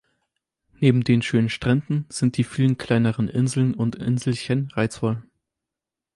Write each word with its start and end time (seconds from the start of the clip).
Neben 0.79 1.03
den 1.03 1.21
schönen 1.21 1.49
Stränden 1.49 2.07
sind 2.09 2.37
die 2.37 2.43
vielen 2.43 2.75
kleineren 2.79 3.27
Inseln 3.29 3.75
und 3.75 3.97
Inselchen 3.97 4.71
reizvoll. 4.73 5.21